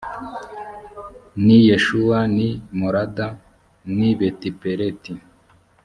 n 1.43 1.45
i 1.57 1.59
yeshuwa 1.67 2.19
n 2.35 2.37
i 2.47 2.49
molada 2.79 3.27
n 3.95 3.97
i 4.09 4.11
betipeleti 4.19 5.13